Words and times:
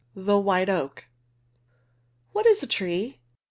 THE 0.15 0.39
WHITE 0.39 0.67
OAK. 0.67 1.09
What 2.31 2.47
is 2.47 2.63
a 2.63 2.65
tree? 2.65 3.19